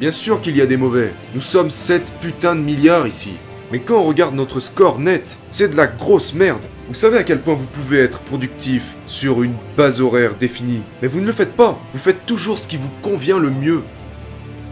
Bien 0.00 0.10
sûr 0.10 0.40
qu'il 0.40 0.56
y 0.56 0.60
a 0.60 0.66
des 0.66 0.76
mauvais. 0.76 1.12
Nous 1.34 1.40
sommes 1.40 1.70
7 1.70 2.14
putains 2.20 2.56
de 2.56 2.60
milliards 2.60 3.06
ici. 3.06 3.34
Mais 3.70 3.78
quand 3.78 4.00
on 4.00 4.04
regarde 4.04 4.34
notre 4.34 4.58
score 4.58 4.98
net, 4.98 5.38
c'est 5.52 5.68
de 5.68 5.76
la 5.76 5.86
grosse 5.86 6.34
merde. 6.34 6.64
Vous 6.88 6.94
savez 6.94 7.16
à 7.16 7.22
quel 7.22 7.40
point 7.40 7.54
vous 7.54 7.66
pouvez 7.66 8.00
être 8.00 8.18
productif 8.18 8.82
sur 9.06 9.44
une 9.44 9.54
base 9.76 10.00
horaire 10.00 10.34
définie. 10.34 10.82
Mais 11.00 11.06
vous 11.06 11.20
ne 11.20 11.26
le 11.26 11.32
faites 11.32 11.54
pas. 11.54 11.78
Vous 11.92 12.00
faites 12.00 12.26
toujours 12.26 12.58
ce 12.58 12.66
qui 12.66 12.76
vous 12.76 12.90
convient 13.02 13.38
le 13.38 13.50
mieux. 13.50 13.82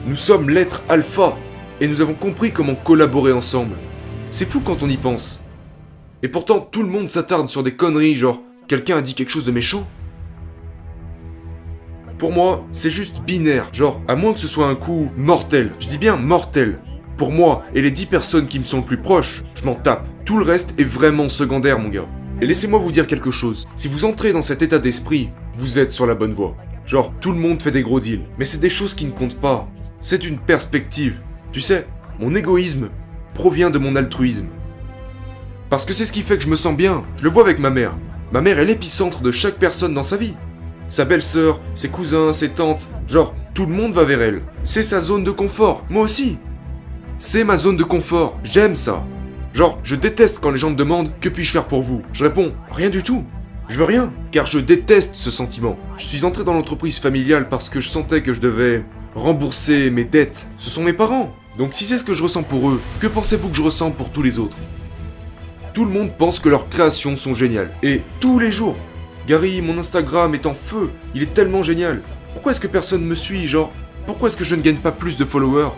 Nous 0.08 0.16
sommes 0.16 0.50
l'être 0.50 0.82
alpha. 0.88 1.36
Et 1.80 1.86
nous 1.86 2.00
avons 2.00 2.14
compris 2.14 2.50
comment 2.50 2.74
collaborer 2.74 3.32
ensemble. 3.32 3.76
C'est 4.32 4.50
fou 4.50 4.60
quand 4.60 4.82
on 4.82 4.88
y 4.88 4.96
pense. 4.96 5.40
Et 6.24 6.28
pourtant, 6.28 6.58
tout 6.58 6.82
le 6.82 6.88
monde 6.88 7.10
s'attarde 7.10 7.48
sur 7.48 7.62
des 7.62 7.74
conneries, 7.74 8.16
genre, 8.16 8.42
quelqu'un 8.66 8.96
a 8.96 9.02
dit 9.02 9.14
quelque 9.14 9.30
chose 9.30 9.44
de 9.44 9.52
méchant 9.52 9.86
Pour 12.22 12.30
moi, 12.30 12.64
c'est 12.70 12.88
juste 12.88 13.20
binaire. 13.26 13.68
Genre, 13.72 14.00
à 14.06 14.14
moins 14.14 14.32
que 14.32 14.38
ce 14.38 14.46
soit 14.46 14.68
un 14.68 14.76
coup 14.76 15.10
mortel. 15.16 15.72
Je 15.80 15.88
dis 15.88 15.98
bien 15.98 16.14
mortel. 16.14 16.78
Pour 17.16 17.32
moi 17.32 17.64
et 17.74 17.82
les 17.82 17.90
10 17.90 18.06
personnes 18.06 18.46
qui 18.46 18.60
me 18.60 18.64
sont 18.64 18.76
le 18.76 18.84
plus 18.84 18.98
proches, 18.98 19.42
je 19.56 19.64
m'en 19.64 19.74
tape. 19.74 20.06
Tout 20.24 20.38
le 20.38 20.44
reste 20.44 20.72
est 20.78 20.84
vraiment 20.84 21.28
secondaire, 21.28 21.80
mon 21.80 21.88
gars. 21.88 22.06
Et 22.40 22.46
laissez-moi 22.46 22.78
vous 22.78 22.92
dire 22.92 23.08
quelque 23.08 23.32
chose. 23.32 23.66
Si 23.74 23.88
vous 23.88 24.04
entrez 24.04 24.32
dans 24.32 24.40
cet 24.40 24.62
état 24.62 24.78
d'esprit, 24.78 25.30
vous 25.56 25.80
êtes 25.80 25.90
sur 25.90 26.06
la 26.06 26.14
bonne 26.14 26.32
voie. 26.32 26.56
Genre, 26.86 27.12
tout 27.20 27.32
le 27.32 27.38
monde 27.38 27.60
fait 27.60 27.72
des 27.72 27.82
gros 27.82 27.98
deals. 27.98 28.28
Mais 28.38 28.44
c'est 28.44 28.60
des 28.60 28.70
choses 28.70 28.94
qui 28.94 29.06
ne 29.06 29.10
comptent 29.10 29.40
pas. 29.40 29.68
C'est 30.00 30.24
une 30.24 30.38
perspective. 30.38 31.18
Tu 31.50 31.60
sais, 31.60 31.88
mon 32.20 32.36
égoïsme 32.36 32.90
provient 33.34 33.70
de 33.70 33.80
mon 33.80 33.96
altruisme. 33.96 34.46
Parce 35.70 35.84
que 35.84 35.92
c'est 35.92 36.04
ce 36.04 36.12
qui 36.12 36.22
fait 36.22 36.36
que 36.36 36.44
je 36.44 36.50
me 36.50 36.54
sens 36.54 36.76
bien. 36.76 37.02
Je 37.16 37.24
le 37.24 37.30
vois 37.30 37.42
avec 37.42 37.58
ma 37.58 37.70
mère. 37.70 37.96
Ma 38.30 38.42
mère 38.42 38.60
est 38.60 38.64
l'épicentre 38.64 39.22
de 39.22 39.32
chaque 39.32 39.56
personne 39.56 39.92
dans 39.92 40.04
sa 40.04 40.16
vie. 40.16 40.36
Sa 40.92 41.06
belle-sœur, 41.06 41.58
ses 41.74 41.88
cousins, 41.88 42.34
ses 42.34 42.50
tantes, 42.50 42.86
genre, 43.08 43.34
tout 43.54 43.64
le 43.64 43.72
monde 43.72 43.94
va 43.94 44.04
vers 44.04 44.20
elle. 44.20 44.42
C'est 44.62 44.82
sa 44.82 45.00
zone 45.00 45.24
de 45.24 45.30
confort. 45.30 45.86
Moi 45.88 46.02
aussi. 46.02 46.38
C'est 47.16 47.44
ma 47.44 47.56
zone 47.56 47.78
de 47.78 47.82
confort. 47.82 48.38
J'aime 48.44 48.76
ça. 48.76 49.02
Genre, 49.54 49.78
je 49.84 49.96
déteste 49.96 50.40
quand 50.42 50.50
les 50.50 50.58
gens 50.58 50.68
me 50.68 50.76
demandent 50.76 51.10
que 51.18 51.30
puis-je 51.30 51.52
faire 51.52 51.64
pour 51.64 51.80
vous? 51.80 52.02
Je 52.12 52.24
réponds, 52.24 52.52
rien 52.70 52.90
du 52.90 53.02
tout. 53.02 53.24
Je 53.70 53.78
veux 53.78 53.86
rien, 53.86 54.12
car 54.32 54.44
je 54.44 54.58
déteste 54.58 55.14
ce 55.14 55.30
sentiment. 55.30 55.78
Je 55.96 56.04
suis 56.04 56.26
entré 56.26 56.44
dans 56.44 56.52
l'entreprise 56.52 56.98
familiale 56.98 57.48
parce 57.48 57.70
que 57.70 57.80
je 57.80 57.88
sentais 57.88 58.22
que 58.22 58.34
je 58.34 58.40
devais 58.40 58.84
rembourser 59.14 59.88
mes 59.88 60.04
dettes. 60.04 60.46
Ce 60.58 60.68
sont 60.68 60.82
mes 60.82 60.92
parents. 60.92 61.32
Donc 61.56 61.70
si 61.72 61.84
c'est 61.84 61.96
ce 61.96 62.04
que 62.04 62.12
je 62.12 62.22
ressens 62.22 62.42
pour 62.42 62.68
eux, 62.68 62.82
que 63.00 63.06
pensez-vous 63.06 63.48
que 63.48 63.56
je 63.56 63.62
ressens 63.62 63.92
pour 63.92 64.10
tous 64.10 64.22
les 64.22 64.38
autres? 64.38 64.58
Tout 65.72 65.86
le 65.86 65.90
monde 65.90 66.10
pense 66.18 66.38
que 66.38 66.50
leurs 66.50 66.68
créations 66.68 67.16
sont 67.16 67.34
géniales. 67.34 67.70
Et 67.82 68.02
tous 68.20 68.38
les 68.38 68.52
jours. 68.52 68.76
Gary, 69.26 69.60
mon 69.62 69.78
Instagram 69.78 70.34
est 70.34 70.46
en 70.46 70.54
feu. 70.54 70.90
Il 71.14 71.22
est 71.22 71.34
tellement 71.34 71.62
génial. 71.62 72.02
Pourquoi 72.32 72.52
est-ce 72.52 72.60
que 72.60 72.66
personne 72.66 73.04
me 73.04 73.14
suit, 73.14 73.46
genre? 73.46 73.72
Pourquoi 74.06 74.28
est-ce 74.28 74.36
que 74.36 74.44
je 74.44 74.54
ne 74.54 74.62
gagne 74.62 74.78
pas 74.78 74.92
plus 74.92 75.16
de 75.16 75.24
followers? 75.24 75.70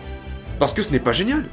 Parce 0.57 0.73
que 0.73 0.81
ce 0.81 0.91
n'est 0.91 0.99
pas 0.99 1.13
génial. 1.13 1.45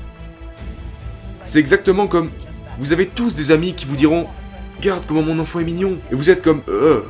C'est 1.44 1.58
exactement 1.58 2.06
comme 2.06 2.30
vous 2.78 2.92
avez 2.92 3.06
tous 3.06 3.34
des 3.34 3.50
amis 3.50 3.75
qui 3.75 3.84
vous 3.84 3.96
diront 3.96 4.26
Regarde 4.78 5.04
comment 5.06 5.22
mon 5.22 5.38
enfant 5.38 5.61
est 5.61 5.64
mignon. 5.64 5.99
Et 6.11 6.14
vous 6.14 6.30
êtes 6.30 6.42
comme 6.42 6.62
euh. 6.68 7.02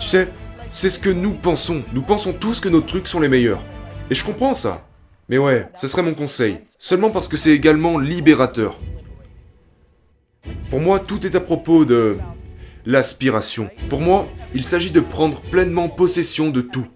Tu 0.00 0.08
sais, 0.08 0.28
c'est 0.70 0.90
ce 0.90 0.98
que 0.98 1.10
nous 1.10 1.34
pensons. 1.34 1.82
Nous 1.92 2.02
pensons 2.02 2.32
tous 2.32 2.58
que 2.58 2.68
nos 2.68 2.80
trucs 2.80 3.06
sont 3.06 3.20
les 3.20 3.28
meilleurs. 3.28 3.62
Et 4.10 4.14
je 4.14 4.24
comprends 4.24 4.54
ça. 4.54 4.86
Mais 5.28 5.38
ouais, 5.38 5.68
ce 5.76 5.86
serait 5.86 6.02
mon 6.02 6.14
conseil. 6.14 6.58
Seulement 6.78 7.10
parce 7.10 7.28
que 7.28 7.36
c'est 7.36 7.52
également 7.52 7.98
libérateur. 7.98 8.76
Pour 10.70 10.80
moi, 10.80 10.98
tout 10.98 11.24
est 11.24 11.36
à 11.36 11.40
propos 11.40 11.84
de 11.84 12.16
l'aspiration. 12.86 13.70
Pour 13.88 14.00
moi, 14.00 14.28
il 14.54 14.64
s'agit 14.64 14.90
de 14.90 15.00
prendre 15.00 15.40
pleinement 15.40 15.88
possession 15.88 16.50
de 16.50 16.60
tout. 16.60 16.86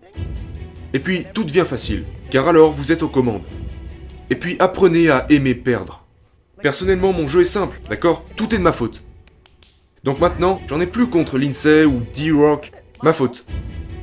Et 0.92 0.98
puis, 0.98 1.26
tout 1.34 1.44
devient 1.44 1.66
facile, 1.66 2.04
car 2.30 2.48
alors 2.48 2.72
vous 2.72 2.92
êtes 2.92 3.02
aux 3.02 3.08
commandes. 3.08 3.44
Et 4.30 4.36
puis, 4.36 4.56
apprenez 4.58 5.08
à 5.08 5.26
aimer 5.28 5.54
perdre. 5.54 6.04
Personnellement, 6.62 7.12
mon 7.12 7.28
jeu 7.28 7.42
est 7.42 7.44
simple, 7.44 7.80
d'accord? 7.90 8.24
Tout 8.36 8.54
est 8.54 8.58
de 8.58 8.62
ma 8.62 8.72
faute. 8.72 9.02
Donc 10.02 10.20
maintenant, 10.20 10.60
j'en 10.68 10.80
ai 10.80 10.86
plus 10.86 11.08
contre 11.08 11.38
Lindsay 11.38 11.84
ou 11.84 12.02
D-Rock. 12.14 12.70
Ma 13.02 13.12
faute. 13.12 13.44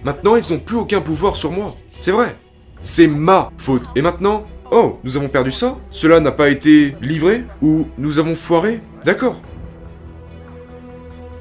Maintenant, 0.03 0.35
ils 0.35 0.51
ont 0.51 0.59
plus 0.59 0.75
aucun 0.75 1.01
pouvoir 1.01 1.35
sur 1.35 1.51
moi. 1.51 1.75
C'est 1.99 2.11
vrai. 2.11 2.35
C'est 2.81 3.07
ma 3.07 3.51
faute. 3.57 3.83
Et 3.95 4.01
maintenant, 4.01 4.45
oh, 4.71 4.99
nous 5.03 5.15
avons 5.17 5.29
perdu 5.29 5.51
ça? 5.51 5.77
Cela 5.91 6.19
n'a 6.19 6.31
pas 6.31 6.49
été 6.49 6.95
livré 7.01 7.45
Ou 7.61 7.87
nous 7.97 8.17
avons 8.17 8.35
foiré? 8.35 8.81
D'accord. 9.05 9.41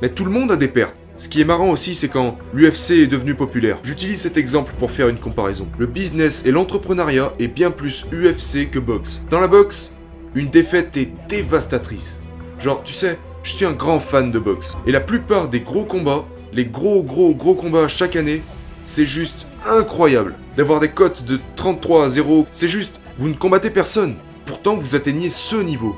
Mais 0.02 0.08
tout 0.08 0.24
le 0.24 0.30
monde 0.30 0.50
a 0.52 0.56
des 0.56 0.68
pertes. 0.68 0.96
Ce 1.16 1.28
qui 1.28 1.42
est 1.42 1.44
marrant 1.44 1.68
aussi, 1.68 1.94
c'est 1.94 2.08
quand 2.08 2.38
l'UFC 2.54 2.92
est 2.92 3.06
devenu 3.06 3.34
populaire. 3.34 3.78
J'utilise 3.82 4.22
cet 4.22 4.38
exemple 4.38 4.72
pour 4.78 4.90
faire 4.90 5.08
une 5.08 5.18
comparaison. 5.18 5.68
Le 5.78 5.86
business 5.86 6.46
et 6.46 6.50
l'entrepreneuriat 6.50 7.34
est 7.38 7.48
bien 7.48 7.70
plus 7.70 8.06
UFC 8.10 8.70
que 8.70 8.78
boxe. 8.78 9.26
Dans 9.28 9.40
la 9.40 9.46
boxe, 9.46 9.94
une 10.34 10.48
défaite 10.48 10.96
est 10.96 11.12
dévastatrice. 11.28 12.22
Genre, 12.58 12.82
tu 12.82 12.94
sais, 12.94 13.18
je 13.42 13.52
suis 13.52 13.66
un 13.66 13.72
grand 13.72 14.00
fan 14.00 14.32
de 14.32 14.38
boxe. 14.38 14.76
Et 14.86 14.92
la 14.92 15.00
plupart 15.00 15.48
des 15.48 15.60
gros 15.60 15.84
combats, 15.84 16.24
les 16.54 16.64
gros 16.64 17.02
gros 17.02 17.34
gros 17.34 17.54
combats 17.54 17.88
chaque 17.88 18.16
année, 18.16 18.40
c'est 18.86 19.04
juste 19.04 19.46
incroyable. 19.66 20.36
D'avoir 20.56 20.80
des 20.80 20.88
cotes 20.88 21.24
de 21.24 21.38
33 21.56 22.06
à 22.06 22.08
0, 22.08 22.46
c'est 22.50 22.68
juste, 22.68 23.02
vous 23.18 23.28
ne 23.28 23.34
combattez 23.34 23.70
personne. 23.70 24.16
Pourtant, 24.46 24.76
vous 24.76 24.96
atteignez 24.96 25.28
ce 25.28 25.56
niveau. 25.56 25.94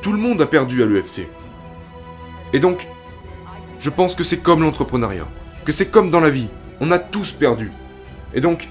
Tout 0.00 0.12
le 0.12 0.18
monde 0.18 0.40
a 0.40 0.46
perdu 0.46 0.82
à 0.82 0.86
l'UFC. 0.86 1.28
Et 2.54 2.58
donc, 2.58 2.86
je 3.80 3.90
pense 3.90 4.14
que 4.14 4.24
c'est 4.24 4.42
comme 4.42 4.62
l'entrepreneuriat. 4.62 5.28
Que 5.64 5.72
c'est 5.72 5.90
comme 5.90 6.10
dans 6.10 6.20
la 6.20 6.30
vie. 6.30 6.48
On 6.80 6.90
a 6.90 6.98
tous 6.98 7.32
perdu. 7.32 7.70
Et 8.34 8.40
donc, 8.40 8.68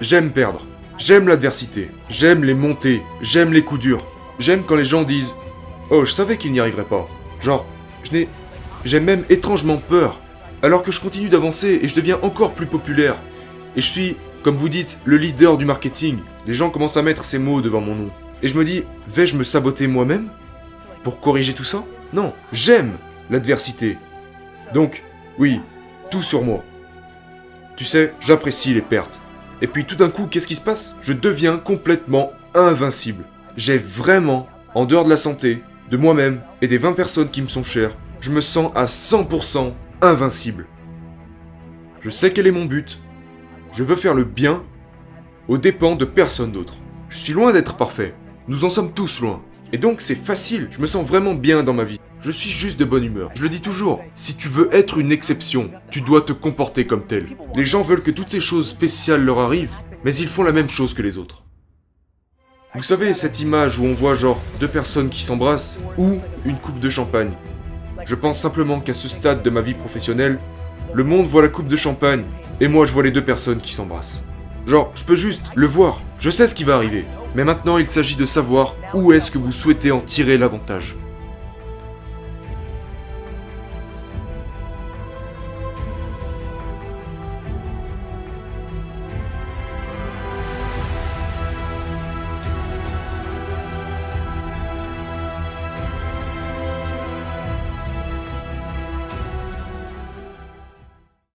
j'aime 0.00 0.30
perdre. 0.30 0.64
J'aime 0.98 1.28
l'adversité. 1.28 1.90
J'aime 2.08 2.44
les 2.44 2.54
montées. 2.54 3.02
J'aime 3.20 3.52
les 3.52 3.62
coups 3.62 3.80
durs. 3.80 4.04
J'aime 4.38 4.62
quand 4.64 4.76
les 4.76 4.84
gens 4.84 5.02
disent 5.02 5.34
Oh, 5.90 6.04
je 6.04 6.12
savais 6.12 6.36
qu'il 6.36 6.52
n'y 6.52 6.60
arriverait 6.60 6.84
pas. 6.84 7.08
Genre, 7.40 7.66
je 8.04 8.12
n'ai. 8.12 8.28
J'ai 8.84 9.00
même 9.00 9.24
étrangement 9.30 9.78
peur. 9.78 10.20
Alors 10.62 10.82
que 10.82 10.92
je 10.92 11.00
continue 11.00 11.28
d'avancer 11.28 11.80
et 11.82 11.88
je 11.88 11.94
deviens 11.94 12.18
encore 12.22 12.52
plus 12.52 12.66
populaire. 12.66 13.16
Et 13.76 13.80
je 13.80 13.90
suis, 13.90 14.16
comme 14.42 14.56
vous 14.56 14.68
dites, 14.68 14.98
le 15.04 15.16
leader 15.16 15.56
du 15.56 15.64
marketing. 15.64 16.18
Les 16.46 16.54
gens 16.54 16.70
commencent 16.70 16.96
à 16.96 17.02
mettre 17.02 17.24
ces 17.24 17.38
mots 17.38 17.60
devant 17.60 17.80
mon 17.80 17.94
nom. 17.94 18.10
Et 18.42 18.48
je 18.48 18.56
me 18.56 18.64
dis 18.64 18.82
Vais-je 19.08 19.36
me 19.36 19.44
saboter 19.44 19.86
moi-même 19.86 20.28
Pour 21.02 21.20
corriger 21.20 21.54
tout 21.54 21.64
ça? 21.64 21.84
Non, 22.12 22.32
j'aime 22.52 22.92
l'adversité. 23.30 23.96
Donc, 24.74 25.02
oui, 25.38 25.60
tout 26.10 26.22
sur 26.22 26.42
moi. 26.42 26.62
Tu 27.76 27.86
sais, 27.86 28.12
j'apprécie 28.20 28.74
les 28.74 28.82
pertes. 28.82 29.18
Et 29.62 29.66
puis 29.66 29.86
tout 29.86 29.96
d'un 29.96 30.10
coup, 30.10 30.26
qu'est-ce 30.26 30.48
qui 30.48 30.54
se 30.54 30.60
passe? 30.60 30.96
Je 31.00 31.14
deviens 31.14 31.56
complètement 31.56 32.32
invincible 32.54 33.24
j'ai 33.56 33.78
vraiment, 33.78 34.48
en 34.74 34.84
dehors 34.84 35.04
de 35.04 35.10
la 35.10 35.16
santé, 35.16 35.62
de 35.90 35.96
moi-même 35.96 36.40
et 36.62 36.68
des 36.68 36.78
20 36.78 36.94
personnes 36.94 37.30
qui 37.30 37.42
me 37.42 37.48
sont 37.48 37.62
chères, 37.64 37.96
je 38.20 38.30
me 38.30 38.40
sens 38.40 38.72
à 38.74 38.86
100% 38.86 39.72
invincible. 40.02 40.66
Je 42.00 42.10
sais 42.10 42.32
quel 42.32 42.46
est 42.46 42.52
mon 42.52 42.64
but. 42.64 43.00
Je 43.72 43.84
veux 43.84 43.96
faire 43.96 44.14
le 44.14 44.24
bien 44.24 44.62
aux 45.48 45.58
dépens 45.58 45.96
de 45.96 46.04
personne 46.04 46.52
d'autre. 46.52 46.74
Je 47.08 47.18
suis 47.18 47.32
loin 47.32 47.52
d'être 47.52 47.76
parfait. 47.76 48.14
Nous 48.48 48.64
en 48.64 48.70
sommes 48.70 48.92
tous 48.92 49.20
loin. 49.20 49.42
Et 49.72 49.78
donc 49.78 50.00
c'est 50.00 50.14
facile, 50.14 50.68
je 50.70 50.80
me 50.80 50.86
sens 50.86 51.06
vraiment 51.06 51.34
bien 51.34 51.62
dans 51.62 51.72
ma 51.72 51.84
vie. 51.84 52.00
Je 52.24 52.30
suis 52.30 52.48
juste 52.48 52.80
de 52.80 52.86
bonne 52.86 53.04
humeur. 53.04 53.30
Je 53.34 53.42
le 53.42 53.50
dis 53.50 53.60
toujours, 53.60 54.02
si 54.14 54.34
tu 54.34 54.48
veux 54.48 54.74
être 54.74 54.96
une 54.96 55.12
exception, 55.12 55.70
tu 55.90 56.00
dois 56.00 56.22
te 56.22 56.32
comporter 56.32 56.86
comme 56.86 57.04
tel. 57.04 57.26
Les 57.54 57.66
gens 57.66 57.82
veulent 57.82 58.02
que 58.02 58.10
toutes 58.10 58.30
ces 58.30 58.40
choses 58.40 58.66
spéciales 58.66 59.22
leur 59.22 59.40
arrivent, 59.40 59.76
mais 60.04 60.16
ils 60.16 60.28
font 60.28 60.42
la 60.42 60.52
même 60.52 60.70
chose 60.70 60.94
que 60.94 61.02
les 61.02 61.18
autres. 61.18 61.42
Vous 62.74 62.82
savez, 62.82 63.12
cette 63.12 63.40
image 63.40 63.78
où 63.78 63.84
on 63.84 63.92
voit 63.92 64.14
genre 64.14 64.40
deux 64.58 64.68
personnes 64.68 65.10
qui 65.10 65.22
s'embrassent 65.22 65.78
ou 65.98 66.18
une 66.46 66.56
coupe 66.56 66.80
de 66.80 66.88
champagne. 66.88 67.32
Je 68.06 68.14
pense 68.14 68.40
simplement 68.40 68.80
qu'à 68.80 68.94
ce 68.94 69.06
stade 69.06 69.42
de 69.42 69.50
ma 69.50 69.60
vie 69.60 69.74
professionnelle, 69.74 70.38
le 70.94 71.04
monde 71.04 71.26
voit 71.26 71.42
la 71.42 71.48
coupe 71.48 71.68
de 71.68 71.76
champagne 71.76 72.24
et 72.58 72.68
moi 72.68 72.86
je 72.86 72.92
vois 72.92 73.02
les 73.02 73.10
deux 73.10 73.24
personnes 73.24 73.60
qui 73.60 73.74
s'embrassent. 73.74 74.24
Genre, 74.66 74.90
je 74.94 75.04
peux 75.04 75.14
juste 75.14 75.50
le 75.56 75.66
voir, 75.66 76.00
je 76.20 76.30
sais 76.30 76.46
ce 76.46 76.54
qui 76.54 76.64
va 76.64 76.76
arriver. 76.76 77.04
Mais 77.34 77.44
maintenant 77.44 77.76
il 77.76 77.86
s'agit 77.86 78.16
de 78.16 78.24
savoir 78.24 78.76
où 78.94 79.12
est-ce 79.12 79.30
que 79.30 79.36
vous 79.36 79.52
souhaitez 79.52 79.92
en 79.92 80.00
tirer 80.00 80.38
l'avantage. 80.38 80.96